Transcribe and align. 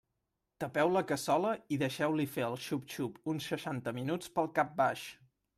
Tapeu 0.61 0.93
la 0.93 1.03
cassola 1.11 1.51
i 1.75 1.79
deixeu-li 1.83 2.27
fer 2.37 2.45
el 2.47 2.57
xup-xup 2.69 3.23
uns 3.35 3.53
seixanta 3.53 3.97
minuts 4.01 4.37
pel 4.39 4.55
cap 4.61 4.77
baix. 4.85 5.07